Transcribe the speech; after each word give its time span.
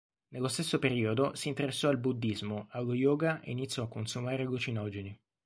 Nello 0.29 0.47
stesso 0.47 0.79
periodo 0.79 1.35
si 1.35 1.47
interessò 1.49 1.87
al 1.89 1.99
buddhismo, 1.99 2.65
allo 2.71 2.95
yoga 2.95 3.39
e 3.41 3.51
iniziò 3.51 3.83
a 3.83 3.87
consumare 3.87 4.41
allucinogeni. 4.41 5.15